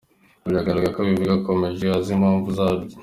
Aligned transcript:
Bigaragara 0.43 0.93
ko 0.93 0.97
abivuga 1.03 1.31
akomeje 1.39 1.83
azi 1.97 2.09
impamvu 2.15 2.47
zabyo. 2.57 2.95